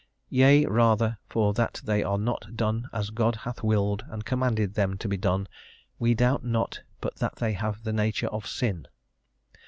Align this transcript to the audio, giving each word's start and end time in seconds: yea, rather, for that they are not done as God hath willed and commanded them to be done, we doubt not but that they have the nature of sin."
yea, 0.31 0.65
rather, 0.65 1.19
for 1.29 1.53
that 1.53 1.79
they 1.85 2.01
are 2.01 2.17
not 2.17 2.55
done 2.57 2.89
as 2.91 3.11
God 3.11 3.35
hath 3.35 3.61
willed 3.61 4.03
and 4.09 4.25
commanded 4.25 4.73
them 4.73 4.97
to 4.97 5.07
be 5.07 5.15
done, 5.15 5.47
we 5.99 6.15
doubt 6.15 6.43
not 6.43 6.81
but 7.01 7.17
that 7.17 7.35
they 7.35 7.53
have 7.53 7.83
the 7.83 7.93
nature 7.93 8.25
of 8.29 8.47
sin." 8.47 8.87